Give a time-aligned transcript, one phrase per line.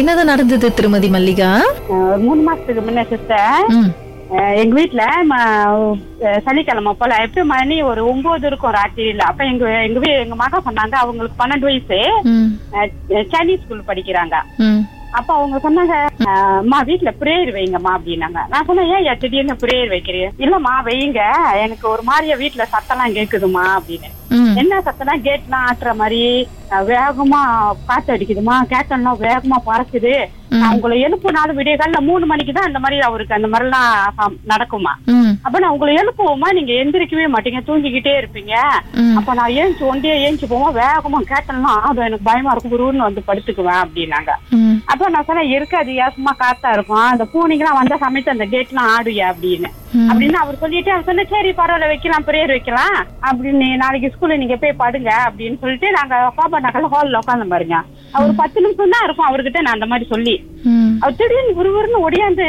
[0.00, 1.50] என்னதான் நடந்தது திருமதி மல்லிகா?
[2.26, 3.66] மூணு மாசத்துக்கு முன்ன சிஸ்டர்
[4.62, 5.04] எங்க வீட்டுல
[6.46, 9.24] சனிக்கிழமை போல எப்படி மணி ஒரு ஒன்பது இருக்கும் ராத்திரியில.
[9.30, 11.98] அப்ப எங்க எங்க எங்க மகா சொன்னாங்க அவங்களுக்கு பன்னெண்டு வயசு.
[13.32, 14.36] சைனீஸ் ஸ்கூல் படிக்கிறாங்க.
[15.18, 15.94] அப்ப அவங்க சொன்னாங்க
[16.62, 18.40] அம்மா வீட்டுல பிரேயர் வைங்கம்மா அப்படின்னாங்க.
[18.52, 20.30] நான் சொன்னேன் ஏன் திடீர்னு பிரேயர் வைக்கிறீங்க?
[20.44, 21.20] இல்லம்மா வைங்க.
[21.64, 24.10] எனக்கு ஒரு மாதிரியா வீட்டுல சத்தம்லாம் கேக்குதுமா அப்படின்னு.
[24.60, 26.22] என்ன சத்தம்னா கேட்லாம் ஆட்டுற மாதிரி
[26.88, 27.40] வேகமா
[27.86, 30.12] காத்து அடிக்குதுமா கேட்டெல்லாம் வேகமா பறக்குது.
[30.60, 34.92] நான் உங்களை எழுப்புனாலும் விடிய காலைல மூணு மணிக்கு தான் அந்த மாதிரி அவருக்கு அந்த மாதிரிலாம் நடக்குமா
[35.46, 37.60] அப்ப நான் உங்களை எழுப்புவோமா நீங்க எந்திரிக்கவே மாட்டீங்க.
[37.68, 38.54] தூங்கிக்கிட்டே இருப்பீங்க.
[39.18, 42.74] அப்ப நான் ஏஞ்சி ஒண்டியே ஏஞ்சி போவோம் வேகமா கேட்டெல்லாம் ஆடும் எனக்கு பயமா இருக்கும்.
[42.74, 44.32] குருன்னு வந்து படுத்துக்குவேன் அப்படின்னாங்க.
[44.92, 47.04] அப்ப நான் சொன்னேன் இருக்காது ஏசமா காத்தா இருக்கும்.
[47.12, 49.68] அந்த பூனைக்கெல்லாம் வந்த சமயத்து அந்த கேட்லாம் ஆடுயா அப்படின்னு.
[50.10, 52.96] அப்படின்னு அவர் சொல்லிட்டு அவர் சொன்ன சரி பரவாயில்ல வைக்கலாம் பிரேயர் வைக்கலாம்.
[53.28, 57.78] அப்படின்னு நாளைக்கு ஸ்கூல்ல நீங்க போய் படுங்க அப்படின்னு சொல்லிட்டு நாங்க பாப்பா நகல ஹால்ல உட்காந்து பாருங்க.
[58.16, 60.36] அவர் பத்து நிமிஷம் தான் இருக்கும் அவர்கிட்ட நான் அந்த மாதிரி சொல்லி.
[61.02, 62.48] அவர் திடீர்னு விறுவிறுன்னு ஒடியாந்து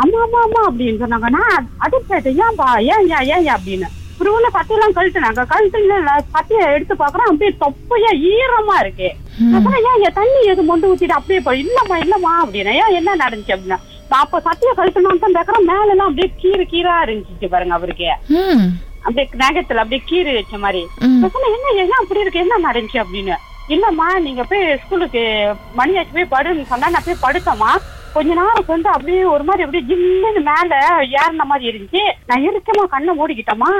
[0.00, 1.28] ஆமா ஆமா ஆமா அப்படின்னு சொன்னாங்க.
[1.38, 3.54] நான் அதிர்ச்சி ஏன்பா ஏன் ஏன் ஏன் ஏன்?
[3.56, 3.88] அப்படின்னு.
[4.18, 5.78] புருவுல கத்தியெல்லாம் கழட்டுனாங்க கழட்டு
[6.36, 9.08] கத்திய எடுத்து பாக்குறோம் அப்படியே தொப்பையா ஈரமா இருக்கு.
[9.54, 12.74] சொன்னேன், ஏன் ஏன் தண்ணி எது மொண்டு ஊத்திட்டு அப்படியே போய் இல்லம்மா இல்லம்மா அப்படின்னா.
[12.82, 13.54] ஏன் என்ன நடந்துச்சு?
[13.56, 13.80] அப்படின்னா
[14.24, 18.08] அப்ப சத்திய கழட்டணும் தான் மேல எல்லாம் அப்படியே கீறு கீரா இருந்துச்சு பாருங்க அவருக்கு.
[19.06, 20.82] அப்படியே நகத்துல அப்படியே கீறு வச்ச மாதிரி.
[21.56, 22.44] என்ன என்ன அப்படி இருக்கு?
[22.44, 23.00] என்ன நடந்துச்சு?
[23.04, 23.36] அப்படின்னு.
[23.74, 25.20] இல்லம்மா நீங்க போய் ஸ்கூலுக்கு
[25.78, 27.70] மணியாச்சு போய் படுன்னு சொன்னா நான் போய் படுத்தமா
[28.14, 30.74] கொஞ்ச நேரம் வந்து அப்படியே ஒரு மாதிரி அப்படியே ஜில்லுன்னு மேல
[31.20, 32.02] ஏறின மாதிரி இருந்துச்சு.
[32.28, 33.70] நான் இறுக்கமா கண்ணை மூடிக்கிட்டோமா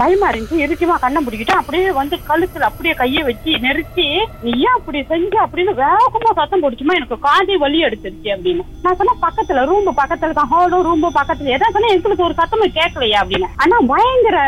[0.00, 0.58] பயமா இருந்துச்சு.
[0.64, 1.60] இறுக்கமா கண்ணை மூடிக்கிட்டேன்.
[1.60, 4.06] அப்படியே வந்து கழுத்துல அப்படியே கையை வச்சு நெரிச்சு
[4.44, 5.34] நீ ஏன் அப்படி செஞ்ச?
[5.46, 8.64] அப்படின்னு வேகமா சத்தம் போடுச்சுமா எனக்கு காதை வலி எடுத்துருச்சு அப்படின்னு.
[8.84, 10.50] நான் சொன்ன பக்கத்துல ரூம் பக்கத்துல தான்.
[10.52, 11.54] ஹாலும் ரூம் பக்கத்துல.
[11.56, 13.18] எதாவது சொன்னா எங்களுக்கு ஒரு சத்தமும் கேட்கலையா?
[13.22, 13.50] அப்படின்னு.
[13.56, 14.38] ஆனா பயங்கர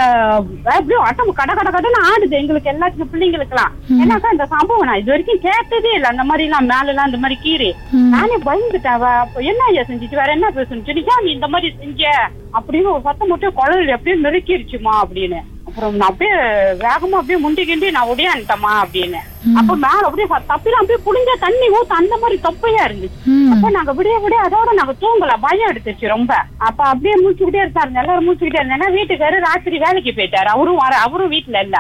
[0.76, 4.86] அப்படியே அட்டம் கட கட கடன்னு ஆடுது எங்களுக்கு எல்லாத்துக்கும் பிள்ளைங்களுக்குலாம் ஏன்னாக்கா இந்த சம்பவம்?
[4.90, 6.10] நான் இது வரைக்கும் கேட்டதே இல்லை.
[6.10, 7.70] அந்த மாதிரி எல்லாம் மேல எல்லாம் இந்த மாதிரி கீறி.
[8.14, 9.30] நானே பயந்துட்டேன்.
[9.34, 10.15] என்ன ஐயா செஞ்சுச்சு?
[10.15, 12.31] வேற என்ன பேசுனுச்சு நீ ஏன் நீ இந்த மாதிரி செஞ்ச?
[12.53, 15.41] அப்படின்னு ஒரு சத்தம் மட்டும் குழல் அப்படியே நெருக்கிருச்சுமா அப்படின்னு.
[15.65, 16.37] அப்புறம் நான் அப்படியே
[16.84, 19.19] வேகமா அப்படியே முண்டி கிண்டி நான் ஒடியான்ட்டமா அப்படின்னு.
[19.60, 23.19] அப்ப மேல அப்படியே தப்பில அப்படியே புளிஞ்ச தண்ணி ஊத்து அந்த மாதிரி தொப்பையா இருந்துச்சு.
[23.53, 25.32] அப்ப நாங்க விடிய விடிய அதோட நாங்க தூங்கல.
[25.41, 26.32] பயம் எடுத்துச்சு ரொம்ப.
[26.58, 30.50] அப்ப அப்படியே மூச்சுக்கிட்டே இருந்தாரு எல்லாரும் மூச்சுக்கிட்டே இருந்தேன்னா வீட்டுக்காரு ராத்திரி வேலைக்கு போயிட்டாரு.
[30.54, 31.78] அவரும் வர அவரும் வீட்டுல இல்ல.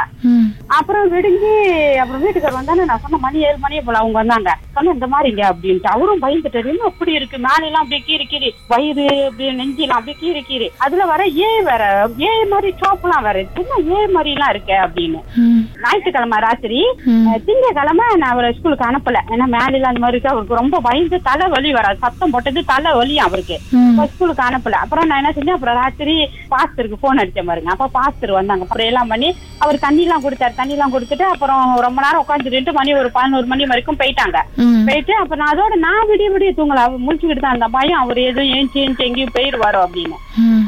[0.66, 1.50] அப்புறம் விடிஞ்சு
[2.02, 4.50] அப்புறம் வீட்டுக்காரர் வந்தானே நான் சொன்ன மணி ஏழு மணியே போல அவங்க வந்தாங்க.
[4.74, 5.88] சொன்ன இந்த மாதிரிங்க அப்படின்ட்டு.
[5.94, 6.70] அவரும் பயந்துட்டாரு.
[6.74, 7.38] என்ன அப்படி இருக்கு?
[7.38, 10.68] மேல எல்லாம் அப்படியே கீறி கீறி வயிறு அப்படியே நெஞ்சிலாம் அப்படியே கீறி கீறி.
[10.78, 11.82] அதுல வர ஏ வேற
[12.20, 13.38] ஏ மாதிரி சோப்பெல்லாம் வேற.
[13.38, 14.72] என்ன ஏ மாதிரி எல்லாம் இருக்கு?
[14.86, 15.20] அப்படின்னு.
[15.82, 16.80] ஞாயிற்றுக்கிழமை ராத்திரி
[17.52, 17.56] ம்.
[17.56, 19.18] அஹ், திங்கட்கிழமை நான் அவரை ஸ்கூலுக்கு அனுப்பல.
[19.28, 20.28] ஏன்னா மேல அந்த மாதிரி இருக்கு.
[20.28, 21.98] அவருக்கு ரொம்ப பயந்து தலை வலி வராது.
[21.98, 23.60] சத்தம் போட்டது தலை வலி அவருக்கு.
[24.06, 24.70] ஸ்கூலுக்கு அனுப்பல.
[24.70, 25.54] அப்புறம் நான் என்ன செஞ்சேன்?
[25.54, 27.70] அப்புறம் ராத்திரி பாஸ்டருக்கு போன் அடிச்சேன் பாருங்க.
[27.72, 28.64] அப்ப பாஸ்டர் வந்தாங்க.
[28.66, 29.28] அப்புறம் எல்லாம் பண்ணி
[29.60, 30.54] அவர் தண்ணி எல்லாம் கொடுத்தாரு.
[30.54, 31.50] தண்ணி எல்லாம் கொடுத்துட்டு அப்புறம்
[31.84, 34.38] ரொம்ப நேரம் உட்காந்துட்டு மணி ஒரு பதினோரு மணி வரைக்கும் போயிட்டாங்க.
[34.86, 36.84] போயிட்டு அப்ப நான் அதோட நான் விடிய விடிய தூங்கல.
[36.86, 40.16] அவ முழிச்சுக்கிட்டு தான் அந்த பயம் அவர் எதுவும் ஏஞ்சி ஏஞ்சி எங்கேயும் போயிடுவாரோ அப்படின்னு.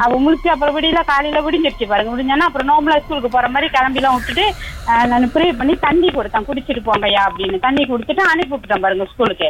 [0.05, 2.12] அவ முழிச்சு அப்புறம் விடியல காலையில விடிஞ்சிருச்சு பாருங்க.
[2.15, 4.47] விடிஞ்சானா அப்புறம் நோம்பலா ஸ்கூலுக்கு போற மாதிரி கிளம்பிலாம் விட்டுட்டு
[4.89, 6.49] அஹ், நான் ப்ரே பண்ணி தண்ணி கொடுத்தேன்.
[6.49, 7.59] குடிச்சிட்டு போங்கய்யா அப்படின்னு.
[7.61, 9.49] தண்ணி கொடுத்துட்டு அனுப்பி விட்டுட்டேன் பாருங்க ஸ்கூலுக்கு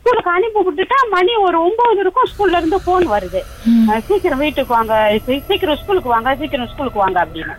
[0.00, 3.40] ஸ்கூலுக்கு அனுப்பி விட்டுட்டா மணி ஒரு ஒன்பது இருக்கும் ஸ்கூல்ல இருந்து போன் வருது.
[4.08, 4.94] சீக்கிரம் வீட்டுக்கு வாங்க
[5.48, 7.54] சீக்கிரம் ஸ்கூலுக்கு வாங்க சீக்கிரம் ஸ்கூலுக்கு வாங்க அப்படின்னு.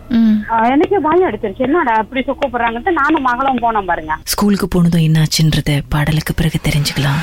[0.74, 4.16] எனக்கு பயம் எடுத்துருச்சு என்னடா அப்படி கூப்பிடுறாங்கன்ட்டு நானும் மகளும் போனோம் பாருங்க.
[4.34, 7.22] ஸ்கூலுக்கு போனதும் என்னாச்சுன்றத பாடலுக்கு பிறகு தெரிஞ்சுக்கலாம்.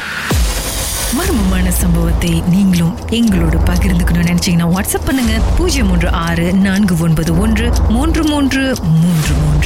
[1.18, 5.36] மர்மமான சம்பவத்தை நீங்களும் எங்களோடு பகிர்ந்துக்கணும்னு நினைச்சீங்கன்னா வாட்ஸ்அப் பண்ணுங்க.
[5.58, 8.64] பூஜ்ஜியம் மூன்று ஆறு நான்கு ஒன்பது ஒன்று மூன்று மூன்று
[9.00, 9.36] மூன்று.